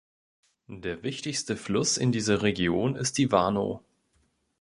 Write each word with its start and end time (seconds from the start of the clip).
Der 0.65 1.03
wichtigste 1.03 1.55
Fluss 1.55 1.97
in 1.99 2.11
dieser 2.11 2.41
Region 2.41 2.95
ist 2.95 3.19
die 3.19 3.31
Warnow. 3.31 3.81